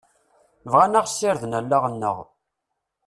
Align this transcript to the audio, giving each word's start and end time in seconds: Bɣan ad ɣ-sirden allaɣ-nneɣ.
Bɣan 0.71 0.97
ad 0.99 1.03
ɣ-sirden 1.05 1.57
allaɣ-nneɣ. 1.59 2.17